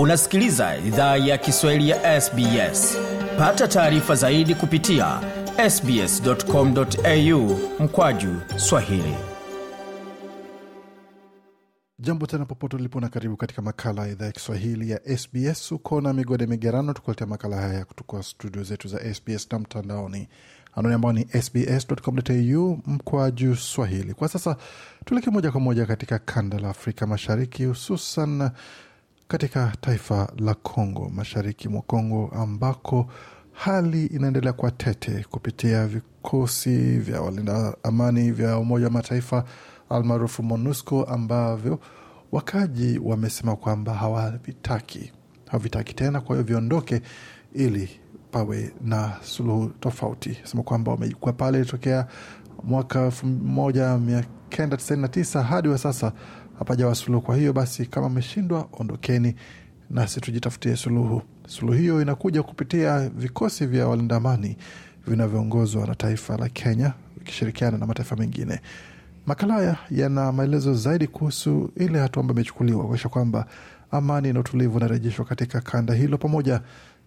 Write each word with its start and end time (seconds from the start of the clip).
unasikiliza 0.00 0.76
idhaa 0.76 1.16
ya 1.16 1.38
kiswahili 1.38 1.88
ya 1.88 2.20
sbs 2.20 2.98
pata 3.38 3.68
taarifa 3.68 4.14
zaidi 4.14 4.54
kupitia 4.54 5.20
sbscomau 5.70 7.58
mkwaju 7.80 8.36
swahili. 8.56 9.14
Jambo 11.98 12.26
tena 12.26 12.44
popote 12.44 12.76
ulipo 12.76 13.00
na 13.00 13.08
karibu 13.08 13.36
katika 13.36 13.62
makala 13.62 14.02
ya 14.06 14.12
idhaa 14.12 14.26
ya 14.26 14.32
kiswahili 14.32 14.90
ya 14.90 15.18
sbs 15.18 15.72
uko 15.72 16.00
na 16.00 16.12
migode 16.12 16.46
migerano 16.46 16.92
tukuletea 16.92 17.26
makala 17.26 17.56
haya 17.56 17.84
kutoka 17.84 18.22
studio 18.22 18.62
zetu 18.62 18.88
za 18.88 19.14
sbs 19.14 19.48
na 19.52 19.58
mtandaoni. 19.58 20.28
Anwani 20.74 20.94
ambao 20.94 21.12
ni 21.12 21.26
sbs.com.au 21.42 22.78
mkwa 22.86 23.30
juu 23.30 23.54
swahili. 23.54 24.14
Kwa 24.14 24.28
sasa 24.28 24.56
tuelekee 25.04 25.30
moja 25.30 25.50
kwa 25.52 25.60
moja 25.60 25.86
katika 25.86 26.18
kanda 26.18 26.58
la 26.58 26.68
afrika 26.70 27.06
mashariki 27.06 27.64
hususan 27.64 28.50
katika 29.30 29.72
taifa 29.80 30.32
la 30.38 30.54
congo 30.54 31.10
mashariki 31.14 31.68
mwa 31.68 31.82
congo 31.82 32.32
ambako 32.36 33.06
hali 33.52 34.06
inaendelea 34.06 34.52
kuwa 34.52 34.70
tete 34.70 35.24
kupitia 35.30 35.86
vikosi 35.86 36.98
vya 36.98 37.20
walinda 37.20 37.74
amani 37.82 38.32
vya 38.32 38.58
umoja 38.58 38.84
wa 38.86 38.90
mataifa 38.90 39.44
almaarufu 39.88 40.42
monusco 40.42 41.04
ambavyo 41.04 41.80
wakaji 42.32 42.98
wamesema 43.04 43.56
kwamba 43.56 43.94
hawavitaki 43.94 45.12
hawavitaki 45.46 45.94
tena 45.94 46.20
kwa 46.20 46.36
hiyo 46.36 46.46
viondoke 46.46 47.02
ili 47.54 47.88
pawe 48.30 48.72
na 48.80 49.12
suluhu 49.22 49.68
tofauti. 49.68 50.38
Sema 50.44 50.62
kwamba 50.62 50.92
wamekuwa 50.92 51.32
pale 51.32 51.64
tokea 51.64 52.06
mwaka 52.64 53.04
elfu 53.04 53.26
moja 53.26 53.98
mia 53.98 54.24
kenda 54.48 54.76
tisaini 54.76 55.02
na 55.02 55.08
tisa 55.08 55.42
hadi 55.42 55.68
wa 55.68 55.78
sasa 55.78 56.12
hapajawa 56.60 56.94
suluhu 56.94 57.22
kwa 57.26 57.36
hiyo 57.36 57.52
basi 57.52 57.86
kama 57.86 58.06
ameshindwa 58.06 58.68
ondokeni 58.72 59.34
nasi 59.90 60.20
tujitafutie 60.20 60.76
suluhu. 60.76 61.22
Suluhu 61.48 61.78
hiyo 61.78 62.02
inakuja 62.02 62.42
kupitia 62.42 63.08
vikosi 63.08 63.66
vya 63.66 63.88
walinda 63.88 64.16
amani 64.16 64.56
vinavyoongozwa 65.06 65.86
na 65.86 65.94
taifa 65.94 66.36
la 66.36 66.48
kenya 66.48 66.92
ikishirikiana 67.20 67.78
na 67.78 67.86
mataifa 67.86 68.16
mengine. 68.16 68.60
Makala 69.26 69.54
haya 69.54 69.76
yana 69.90 70.32
maelezo 70.32 70.74
zaidi 70.74 71.06
kuhusu 71.06 71.70
ile 71.76 71.98
hatua 71.98 72.20
ambayo 72.20 72.34
imechukuliwa 72.36 72.84
kuakisha 72.84 73.08
kwamba 73.08 73.46
amani 73.90 74.32
na 74.32 74.40
utulivu 74.40 74.76
unarejeshwa 74.76 75.24
katika 75.24 75.60
kanda 75.60 75.94
hilo 75.94 76.18
pamoja 76.18 76.60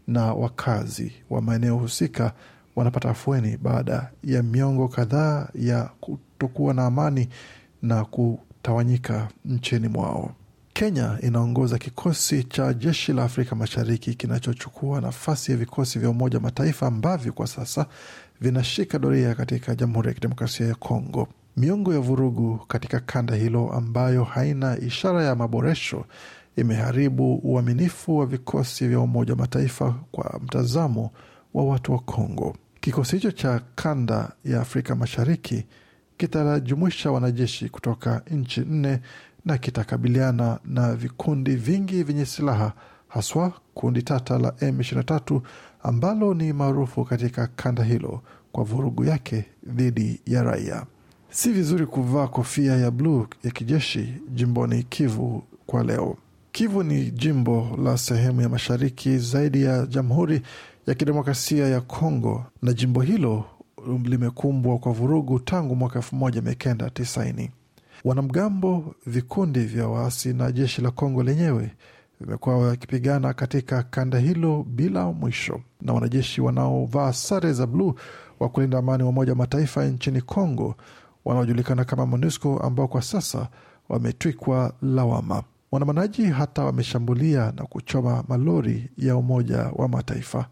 na 0.08 0.34
wakazi 0.34 1.12
wa 1.30 1.42
maeneo 1.42 1.76
husika 1.78 2.34
wanapata 2.76 3.10
afueni 3.10 3.58
baada 3.58 4.12
ya 4.23 4.44
miongo 4.44 4.88
kadhaa 4.88 5.48
ya 5.56 5.90
kutokuwa 6.00 6.73
na 6.73 6.86
amani 6.86 7.30
na 7.82 8.06
kutawanyika 8.64 9.28
nchini 9.45 9.88
mwao. 9.88 10.31
Kenya 10.73 11.17
inaongoza 11.22 11.78
kikosi 11.78 12.44
cha 12.44 12.73
jeshi 12.73 13.14
la 13.14 13.23
afrika 13.23 13.55
mashariki 13.55 14.14
kinachochukua 14.14 15.02
nafasi 15.02 15.52
ya 15.52 15.58
vikosi 15.58 16.00
vya 16.00 16.09
umoja 16.09 16.39
mataifa 16.39 16.88
ambavyo 16.88 17.33
kwa 17.33 17.47
sasa 17.47 17.86
vinashika 18.42 19.00
doria 19.00 19.36
katika 19.36 19.75
jamhuri 19.75 20.08
ya 20.08 20.14
kidemokrasia 20.14 20.67
ya 20.67 20.75
kongo. 20.75 21.28
Miongo 21.58 21.94
ya 21.94 22.00
vurugu 22.00 22.58
katika 22.67 23.00
kanda 23.00 23.36
hilo 23.36 23.72
ambayo 23.73 24.23
haina 24.23 24.77
ishara 24.77 25.23
ya 25.23 25.36
maboresho 25.36 26.05
imeharibu 26.55 27.36
uaminifu 27.44 28.17
wa 28.17 28.25
vikosi 28.25 28.88
vya 28.88 29.00
umoja 29.00 29.36
mataifa 29.36 29.95
kwa 30.11 30.39
mtazamo 30.44 31.11
wa 31.53 31.66
watu 31.66 31.92
wa 31.92 32.00
kongo. 32.00 32.55
Kikosi 32.80 33.16
hicho 33.16 33.31
cha 33.31 33.61
kanda 33.75 34.31
ya 34.45 34.61
afrika 34.61 34.95
mashariki 34.95 35.66
kitajumuisha 36.17 37.11
wanajeshi 37.11 37.69
kutoka 37.69 38.22
nchi 38.31 38.61
nne 38.61 39.00
na 39.45 39.58
kitakabiliana 39.58 40.59
na 40.66 40.95
vikundi 40.95 41.55
vingi 41.55 42.03
vyenye 42.03 42.25
silaha 42.25 42.73
haswa 43.08 43.53
kundi 43.73 44.03
tata 44.03 44.39
la 44.39 44.50
M23 44.50 45.42
ambalo 45.83 46.33
ni 46.33 46.53
maarufu 46.53 47.05
katika 47.05 47.47
kanda 47.47 47.83
hilo 47.83 48.22
kwa 48.52 48.64
vurugu 48.64 49.05
yake 49.05 49.45
dhidi 49.67 50.21
ya 50.26 50.43
raia. 50.43 50.86
Si 51.30 51.52
vizuri 51.52 51.86
kuvaa 51.86 52.27
kofia 52.27 52.76
ya 52.76 52.92
bluu 52.92 53.27
ya 53.43 53.52
kijeshi 53.52 54.14
jimboni 54.30 54.83
Kivu 54.83 55.43
kwa 55.65 55.83
leo. 55.83 56.17
Kivu 56.52 56.83
ni 56.83 57.11
jimbo 57.11 57.77
la 57.83 57.98
sehemu 57.98 58.42
ya 58.42 58.49
mashariki 58.49 59.17
zaidi 59.17 59.64
ya 59.64 59.86
Jamhuri 59.86 60.42
ya 60.88 60.93
Kidemokrasia 60.95 61.67
ya 61.67 61.82
Kongo, 61.82 62.45
na 62.61 62.73
jimbo 62.73 63.02
hilo 63.02 63.45
limekumbwa 64.04 64.77
kwa 64.80 64.92
vurugu 64.92 65.39
tangu 65.39 65.76
mwaka 65.76 65.99
elfu 65.99 66.16
moja 66.16 66.42
mia 66.42 66.55
kenda 66.55 66.89
tisaini. 66.89 67.52
Wanamgambo, 68.04 68.95
vikundi 69.05 69.60
vya 69.60 69.88
waasi 69.88 70.33
na 70.33 70.52
jeshi 70.52 70.82
la 70.82 70.92
Kongo 70.92 71.23
lenyewe 71.23 71.71
vimekuwa 72.21 72.58
wakipigana 72.58 73.33
katika 73.33 73.83
kanda 73.83 74.20
hilo 74.20 74.64
bila 74.70 75.05
mwisho, 75.11 75.61
na 75.82 75.94
wanajeshi 75.94 76.42
wanaovaa 76.42 77.14
sare 77.14 77.54
za 77.54 77.67
bluu 77.67 77.94
wa 78.39 78.49
kulinda 78.49 78.77
amani 78.77 79.04
wa 79.04 79.10
Umoja 79.10 79.32
wa 79.32 79.38
Mataifa 79.38 79.86
nchini 79.86 80.21
Kongo 80.21 80.76
wanaojulikana 81.26 81.86
kama 81.86 82.05
MONUSCO 82.05 82.58
ambao 82.58 82.88
kwa 82.88 83.02
sasa 83.02 83.48
wametwikwa 83.89 84.73
lawama. 84.82 85.44
Waandamanaji 85.71 86.26
hata 86.26 86.64
wameshambulia 86.65 87.54
na 87.55 87.64
kuchoma 87.65 88.23
malori 88.27 88.89
ya 88.98 89.15
Umoja 89.17 89.58
wa 89.76 89.88
Mataifa. 89.88 90.45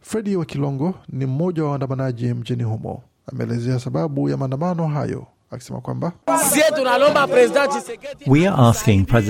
Fredi 0.00 0.36
wa 0.36 0.44
Kilongo 0.44 0.94
ni 1.08 1.26
mmoja 1.26 1.64
wa 1.64 1.70
waandamanaji 1.70 2.34
mjini 2.34 2.62
humo, 2.62 3.02
ameelezea 3.32 3.78
sababu 3.78 4.28
ya 4.28 4.36
maandamano 4.36 4.86
hayo 4.86 5.26
akisema 5.50 5.80
kwamba 5.80 6.12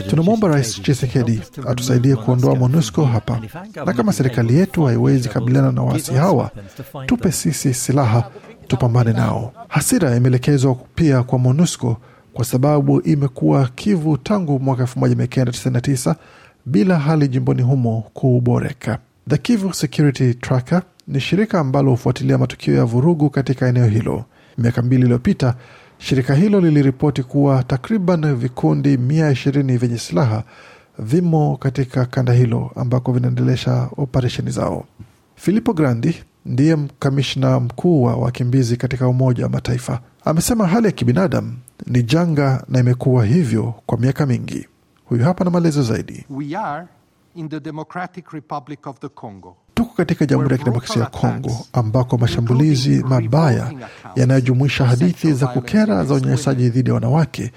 tunamwomba 0.09 0.49
Rais 0.49 0.83
Chisekedi 0.83 1.41
atusaidie 1.69 2.17
kuondoa 2.17 2.55
MONUSCO 2.55 3.05
hapa, 3.05 3.41
na 3.87 3.93
kama 3.93 4.13
serikali 4.13 4.55
yetu 4.59 4.85
haiwezi 4.85 5.29
kabiliana 5.29 5.73
na 5.73 5.83
waasi 5.83 6.15
hawa, 6.15 6.51
tupe 7.07 7.33
sisi 7.33 7.75
silaha 7.75 8.31
tupambane 8.67 9.13
nao. 9.13 9.53
Hasira 9.69 10.17
imeelekezwa 10.17 10.75
pia 10.95 11.23
kwa 11.23 11.39
MONUSCO 11.39 11.97
kwa 12.35 12.45
sababu 12.45 13.01
imekuwa 13.01 13.69
Kivu 13.69 14.17
tangu 14.17 14.59
mwaka 14.61 14.83
1999 14.85 16.15
bila 16.67 16.99
hali 16.99 17.29
jimboni 17.29 17.63
humo 17.63 18.05
kuboreka. 18.15 18.99
The 19.29 19.39
Kivu 19.39 19.73
Security 19.75 20.35
Tracker 20.35 20.83
ni 21.09 21.21
shirika 21.21 21.61
ambalo 21.61 21.91
hufuatilia 21.91 22.39
matukio 22.39 22.75
ya 22.75 22.85
vurugu 22.85 23.31
katika 23.31 23.69
eneo 23.69 23.87
hilo. 23.87 24.25
Miaka 24.59 24.83
mbili 24.83 25.03
iliyopita 25.03 25.55
shirika 25.99 26.35
hilo 26.35 26.61
liliripoti 26.61 27.23
kuwa 27.23 27.63
takriban 27.63 28.35
vikundi 28.37 28.97
mia 28.97 29.31
ishirini 29.31 29.77
vyenye 29.77 29.99
silaha 29.99 30.43
vimo 30.99 31.57
katika 31.57 32.05
kanda 32.05 32.33
hilo 32.33 32.71
ambako 32.77 33.13
vinaendelesha 33.13 33.89
operesheni 33.97 34.51
zao. 34.51 34.85
Filippo 35.37 35.73
Grandi 35.73 36.15
ndiye 36.47 36.77
kamishna 36.99 37.61
mkuu 37.61 38.03
wa 38.03 38.17
wakimbizi 38.17 38.77
katika 38.77 39.09
Umoja 39.09 39.45
wa 39.45 39.51
Mataifa 39.51 40.01
amesema 40.25 40.67
hali 40.67 40.87
ya 40.87 40.93
kibinadamu 40.93 41.55
ni 41.87 42.03
janga 42.03 42.65
na 42.69 42.81
imekuwa 42.81 43.25
hivyo 43.25 43.75
kwa 43.87 43.99
miaka 43.99 44.27
mingi. 44.27 44.67
Huyu 45.05 45.25
hapa 45.25 45.45
na 45.45 45.51
maelezo 45.51 45.83
zaidi. 45.83 46.25
We 46.31 46.57
are 46.57 46.87
in 47.37 47.49
the 47.49 47.61
Democratic 47.61 48.31
Republic 48.33 48.87
of 48.87 48.99
the 49.01 49.09
Congo. 49.09 49.57
Tuko 49.75 49.95
katika 49.97 50.27
Jamhuri 50.27 50.53
ya 50.53 50.59
Kidemokrasia 50.59 51.03
ya 51.03 51.09
Kongo 51.09 51.51
ambako 51.73 52.19
mashambulizi 52.19 53.03
mabaya 53.05 53.73
yanayojumuisha 54.17 54.85
hadithi 54.85 55.33
za 55.33 55.47
kukera 55.47 56.05
za 56.05 56.15
unyanyasaji 56.15 56.69
dhidi 56.69 56.89
ya 56.91 56.95
wanawake 56.95 57.53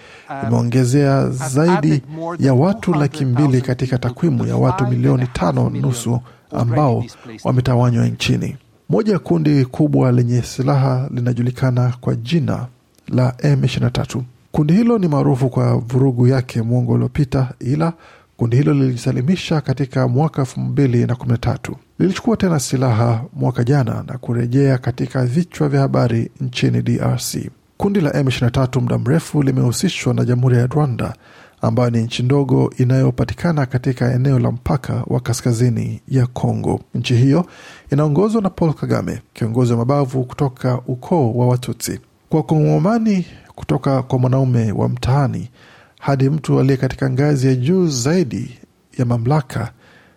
imeongezea 0.47 1.29
zaidi 1.29 2.03
ya 2.39 2.53
watu 2.53 2.93
laki 2.93 3.25
mbili 3.25 3.61
katika 3.61 3.97
takwimu 3.97 4.45
ya 4.47 4.55
watu 4.55 4.87
milioni 4.87 5.27
tano 5.27 5.69
nusu 5.69 6.19
ambao 6.51 7.03
wametawanywa 7.43 8.05
nchini. 8.07 8.57
Moja 8.89 9.13
ya 9.13 9.19
kundi 9.19 9.65
kubwa 9.65 10.11
lenye 10.11 10.41
silaha 10.41 11.09
linajulikana 11.13 11.93
kwa 12.01 12.15
jina 12.15 12.67
la 13.07 13.29
M23. 13.29 14.21
Kundi 14.51 14.73
hilo 14.73 14.97
ni 14.97 15.07
maarufu 15.07 15.49
kwa 15.49 15.75
vurugu 15.77 16.27
yake 16.27 16.61
mwongo 16.61 16.91
uliopita, 16.93 17.53
ila 17.59 17.93
kundi 18.39 18.57
hilo 18.57 18.73
lilijisalimisha 18.73 19.61
katika 19.61 20.07
mwaka 20.07 20.41
elfu 20.41 20.59
mbili 20.59 21.05
na 21.05 21.15
kumi 21.15 21.31
na 21.31 21.37
tatu. 21.37 21.75
Lilichukua 21.99 22.37
tena 22.37 22.59
silaha 22.59 23.23
mwaka 23.33 23.63
jana 23.63 24.03
na 24.07 24.17
kurejea 24.17 24.77
katika 24.77 25.25
vichwa 25.25 25.69
vya 25.69 25.81
habari 25.81 26.31
nchini 26.41 26.81
DRC. 26.81 27.37
Kundi 27.77 28.01
la 28.01 28.09
M23 28.11 28.81
muda 28.81 28.97
mrefu 28.97 29.43
limehusishwa 29.43 30.13
na 30.13 30.25
Jamhuri 30.25 30.57
ya 30.57 30.67
Rwanda 30.67 31.13
ambayo 31.61 31.89
ni 31.89 32.01
nchi 32.01 32.23
ndogo 32.23 32.73
inayopatikana 32.77 33.65
katika 33.65 34.13
eneo 34.13 34.39
la 34.39 34.51
mpaka 34.51 35.03
wa 35.07 35.19
kaskazini 35.19 36.01
ya 36.07 36.27
Kongo. 36.27 36.81
Nchi 36.95 37.15
hiyo 37.15 37.45
inaongozwa 37.91 38.41
na 38.41 38.49
Paul 38.49 38.73
Kagame, 38.73 39.21
kiongozi 39.33 39.71
wa 39.71 39.77
mabavu 39.77 40.23
kutoka 40.23 40.81
ukoo 40.87 41.31
wa 41.33 41.47
Watutsi. 41.47 41.99
Kwa 42.29 42.43
Kongomani, 42.43 43.25
kutoka 43.55 44.03
kwa 44.03 44.19
mwanaume 44.19 44.71
wa 44.71 44.89
mtaani 44.89 45.49
hadi 45.99 46.29
mtu 46.29 46.59
aliye 46.59 46.77
katika 46.77 47.09
ngazi 47.09 47.47
ya 47.47 47.55
juu 47.55 47.87
zaidi 47.87 48.57
ya 48.97 49.05
mamlaka, 49.05 49.73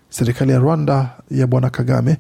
serikali 0.09 0.53
ya 0.53 0.59
Rwanda 0.59 1.11
ya 1.31 1.47
Bwana 1.47 1.71
Kagame 1.71 2.17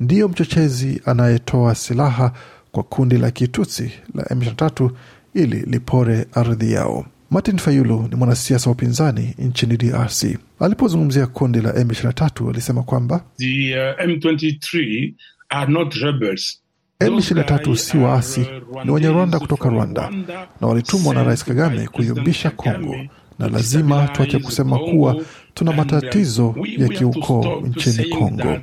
ndiyo 0.00 0.28
mchochezi 0.28 1.02
anayetoa 1.04 1.74
silaha 1.74 2.32
kwa 2.72 2.82
kundi 2.82 3.18
la 3.18 3.30
kitutsi 3.30 3.92
la 4.14 4.22
M23 4.22 4.90
ili 5.34 5.60
lipore 5.60 6.26
ardhi 6.32 6.72
yao. 6.72 7.06
Martin 7.30 7.58
Fayulu 7.58 8.08
ni 8.10 8.16
mwanasiasa 8.16 8.70
wa 8.70 8.76
upinzani 8.76 9.34
nchini 9.38 9.76
DRC. 9.76 10.24
Alipozungumzia 10.60 11.26
kundi 11.26 11.60
la 11.60 11.72
M23 11.72 12.48
alisema 12.50 12.82
kwamba 12.82 13.24
The 13.38 13.74
uh, 13.78 14.04
M23 14.06 15.14
are 15.48 15.72
not 15.72 15.94
rebels. 15.94 16.61
M23 17.08 17.76
si 17.76 17.98
waasi, 17.98 18.46
ni 18.84 18.90
wenye 18.90 19.08
Rwanda 19.08 19.38
kutoka 19.38 19.68
Rwanda 19.68 20.10
na 20.60 20.66
walitumwa 20.66 21.14
na 21.14 21.22
Rais 21.24 21.44
Kagame 21.44 21.86
kuyumbisha 21.86 22.50
Kongo, 22.50 22.96
na 23.38 23.48
lazima 23.48 24.08
tuache 24.08 24.38
kusema 24.38 24.78
kuwa 24.78 25.16
tuna 25.54 25.72
matatizo 25.72 26.54
ya 26.78 26.88
kiukoo 26.88 27.60
nchini 27.66 28.04
Kongo. 28.08 28.58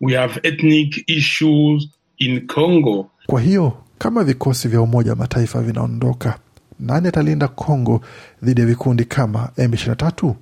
We 0.00 0.16
have 0.16 0.40
ethnic 0.42 1.04
issues 1.06 1.88
in 2.18 2.46
Congo. 2.46 3.10
Kwa 3.26 3.40
hiyo 3.40 3.72
kama 3.98 4.24
vikosi 4.24 4.68
vya 4.68 4.80
Umoja 4.80 5.10
wa 5.10 5.16
Mataifa 5.16 5.62
vinaondoka, 5.62 6.38
nani 6.80 7.08
atalinda 7.08 7.48
Kongo 7.48 8.00
dhidi 8.42 8.60
ya 8.60 8.66
vikundi 8.66 9.04
kama 9.04 9.50
M23? 9.58 10.34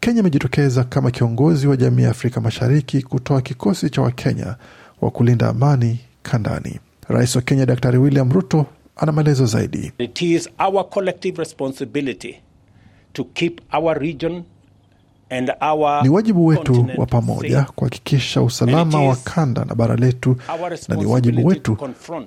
Kenya 0.00 0.20
imejitokeza 0.20 0.84
kama 0.84 1.10
kiongozi 1.10 1.66
wa 1.66 1.76
jamii 1.76 2.02
ya 2.02 2.10
Afrika 2.10 2.40
Mashariki 2.40 3.02
kutoa 3.02 3.40
kikosi 3.42 3.90
cha 3.90 4.02
Wakenya 4.02 4.56
wa 5.00 5.10
kulinda 5.10 5.48
amani 5.48 6.00
kandani. 6.22 6.80
Rais 7.08 7.36
wa 7.36 7.42
Kenya 7.42 7.66
Daktari 7.66 7.98
William 7.98 8.32
Ruto 8.32 8.66
ana 8.96 9.12
maelezo 9.12 9.46
zaidi. 9.46 9.92
It 9.98 10.22
is 10.22 10.48
our 10.58 10.88
collective 10.90 11.38
responsibility 11.38 12.34
to 13.12 13.24
keep 13.24 13.60
our 13.74 13.98
region 13.98 14.44
and 15.30 15.50
our 15.60 16.02
Ni 16.02 16.08
wajibu 16.08 16.46
wetu 16.46 16.86
wa 16.96 17.06
pamoja 17.06 17.62
kuhakikisha 17.74 18.42
usalama 18.42 19.02
wa 19.02 19.16
kanda 19.16 19.64
na 19.64 19.74
bara 19.74 19.96
letu, 19.96 20.36
na 20.88 20.96
ni 20.96 21.06
wajibu 21.06 21.46
wetu 21.46 21.76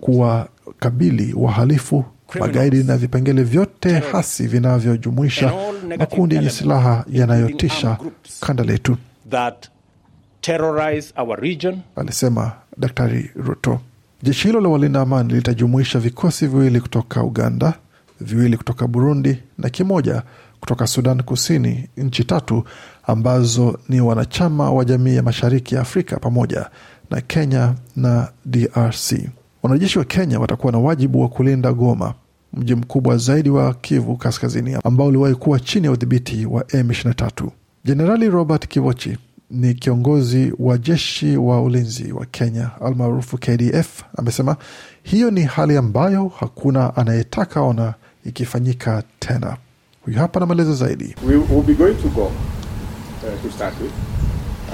kuwakabili 0.02 1.34
wahalifu, 1.34 2.06
magaidi 2.40 2.84
na 2.84 2.98
vipengele 2.98 3.44
vyote 3.44 4.00
hasi 4.00 4.48
vinavyojumuisha 4.48 5.54
makundi 6.00 6.36
yenye 6.36 6.50
silaha 6.50 7.06
yanayotisha 7.12 7.98
kanda 8.40 8.64
letu, 8.64 8.98
that 9.30 9.68
terrorize 10.42 11.14
our 11.18 11.40
region 11.40 11.80
alisema 11.96 12.52
Daktari 12.78 13.32
Ruto. 13.36 13.80
Jeshi 14.24 14.48
hilo 14.48 14.62
la 14.62 14.70
walinda 14.70 15.02
amani 15.02 15.34
litajumuisha 15.34 16.00
vikosi 16.00 16.48
viwili 16.48 16.82
kutoka 16.82 17.24
Uganda, 17.24 17.74
viwili 18.22 18.58
kutoka 18.58 18.88
Burundi 18.88 19.38
na 19.58 19.70
kimoja 19.70 20.24
kutoka 20.60 20.88
Sudan 20.88 21.24
Kusini, 21.24 21.90
nchi 21.98 22.24
tatu 22.24 22.64
ambazo 23.08 23.80
ni 23.90 24.02
wanachama 24.02 24.72
wa 24.72 24.86
jamii 24.86 25.16
ya 25.16 25.24
mashariki 25.24 25.76
ya 25.76 25.82
Afrika 25.82 26.18
pamoja 26.20 26.70
na 27.12 27.22
Kenya 27.22 27.74
na 27.96 28.28
DRC. 28.46 29.14
Wanajeshi 29.64 30.00
wa 30.00 30.06
Kenya 30.06 30.40
watakuwa 30.40 30.72
na 30.72 30.80
wajibu 30.80 31.22
wa 31.22 31.30
kulinda 31.30 31.74
Goma, 31.74 32.14
mji 32.54 32.76
mkubwa 32.76 33.18
zaidi 33.18 33.50
wa 33.50 33.74
Kivu 33.74 34.18
Kaskazini 34.18 34.78
ambao 34.84 35.08
uliwahi 35.08 35.36
kuwa 35.36 35.60
chini 35.60 35.86
ya 35.86 35.92
udhibiti 35.92 36.46
wa 36.46 36.62
M23. 36.64 37.48
Jenerali 37.86 38.30
Robert 38.30 38.68
Kivochi 38.68 39.18
ni 39.52 39.74
kiongozi 39.74 40.54
wa 40.60 40.78
jeshi 40.78 41.38
wa 41.38 41.62
ulinzi 41.62 42.12
wa 42.12 42.26
Kenya 42.26 42.70
almaarufu 42.86 43.38
KDF 43.38 44.04
amesema 44.18 44.56
hiyo 45.04 45.32
ni 45.32 45.42
hali 45.44 45.78
ambayo 45.78 46.32
hakuna 46.40 46.96
anayetaka 46.96 47.62
ona 47.62 47.94
ikifanyika 48.26 49.04
tena. 49.20 49.58
Huyu 50.06 50.18
hapa 50.18 50.40
na 50.40 50.46
maelezo 50.46 50.76
zaidi. 50.76 51.16
We 51.28 51.36
will 51.36 51.64
be 51.68 51.74
going 51.74 51.94
to 51.96 52.08
go 52.10 52.26
uh, 52.26 53.44
to 53.44 53.52
start 53.56 53.74
with, 53.82 53.92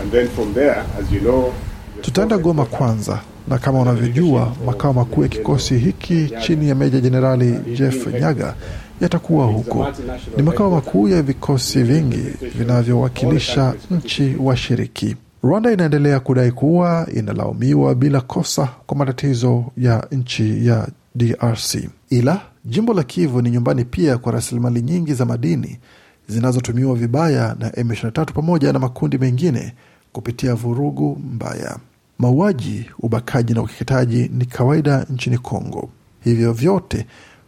and 0.01 0.11
then 0.11 0.27
from 0.27 0.53
there, 0.53 0.75
as 0.99 1.11
you 1.11 1.19
know, 1.19 1.53
the 1.95 2.01
Tutaenda 2.01 2.37
Goma 2.37 2.65
kwanza, 2.65 3.19
na 3.47 3.57
kama 3.57 3.79
unavyojua 3.81 4.53
makao 4.65 4.93
makuu 4.93 5.21
ya 5.23 5.27
kikosi 5.29 5.77
hiki 5.77 6.31
chini 6.45 6.69
ya 6.69 6.75
Meja 6.75 6.99
Jenerali 6.99 7.51
Jeff 7.77 8.07
Nyaga 8.07 8.53
yatakuwa 9.01 9.45
huko. 9.45 9.87
Ni 10.37 10.43
makao 10.43 10.71
makuu 10.71 11.07
ya 11.07 11.21
vikosi 11.21 11.83
vingi 11.83 12.17
vinavyowakilisha 12.57 13.73
nchi 13.91 14.35
washiriki. 14.39 15.15
Rwanda 15.43 15.71
inaendelea 15.71 16.19
kudai 16.19 16.51
kuwa 16.51 17.07
inalaumiwa 17.15 17.95
bila 17.95 18.21
kosa 18.21 18.69
kwa 18.85 18.97
matatizo 18.97 19.65
ya 19.77 20.07
nchi 20.11 20.67
ya 20.67 20.87
DRC, 21.15 21.75
ila 22.09 22.41
jimbo 22.65 22.93
la 22.93 23.03
Kivu 23.03 23.41
ni 23.41 23.49
nyumbani 23.51 23.85
pia 23.85 24.17
kwa 24.17 24.31
rasilimali 24.31 24.81
nyingi 24.81 25.13
za 25.13 25.25
madini 25.25 25.79
zinazotumiwa 26.27 26.95
vibaya 26.95 27.55
na 27.59 27.69
M23 27.69 28.25
pamoja 28.33 28.73
na 28.73 28.79
makundi 28.79 29.17
mengine 29.17 29.73
kupitia 30.13 30.55
vurugu 30.55 31.21
mbaya. 31.33 31.77
Mauaji, 32.19 32.85
ubakaji 32.99 33.53
na 33.53 33.61
ukeketaji 33.61 34.29
ni 34.33 34.45
kawaida 34.45 35.05
nchini 35.09 35.37
Kongo. 35.37 35.89
Hivyo 36.23 36.53
vyote 36.53 37.05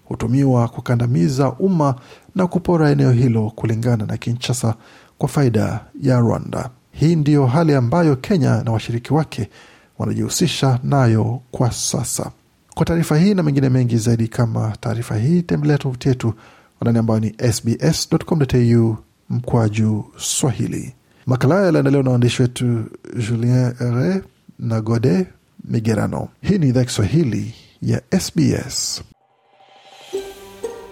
hutumiwa 0.10 0.68
kukandamiza 0.68 1.52
umma 1.52 1.96
na 2.36 2.48
kupora 2.48 2.90
eneo 2.92 3.12
hilo 3.12 3.52
kulingana 3.56 4.06
na 4.06 4.18
Kinshasa 4.18 4.76
kwa 5.18 5.30
faida 5.30 5.86
ya 6.02 6.20
Rwanda. 6.20 6.70
Hii 6.92 7.16
ndiyo 7.16 7.46
hali 7.46 7.76
ambayo 7.76 8.16
Kenya 8.16 8.64
na 8.64 8.72
washiriki 8.72 9.14
wake 9.14 9.50
wanajihusisha 10.00 10.80
nayo 10.84 11.42
kwa 11.52 11.72
sasa. 11.72 12.32
Kwa 12.76 12.86
taarifa 12.86 13.18
hii 13.18 13.34
na 13.34 13.44
mengine 13.44 13.70
mengi 13.70 13.98
zaidi 13.98 14.28
kama 14.28 14.78
taarifa 14.82 15.18
hii, 15.18 15.42
tembelea 15.42 15.78
tovuti 15.78 16.10
yetu 16.10 16.34
anani 16.82 16.98
ambayo 17.00 17.20
ni 17.20 17.36
sbs.com.au 17.54 18.98
mkwaju 19.30 20.06
Swahili. 20.18 20.94
Makala 21.26 21.56
haya 21.56 21.66
yaliandaliwa 21.66 22.04
na 22.04 22.10
waandishi 22.10 22.42
wetu 22.42 22.84
Julien 23.18 23.74
Re 23.80 24.22
na 24.60 24.82
Gode 24.82 25.28
Migerano. 25.64 26.28
Hii 26.42 26.58
ni 26.58 26.68
idhaa 26.70 26.84
Kiswahili 26.84 27.54
ya 27.82 28.02
SBS. 28.20 29.02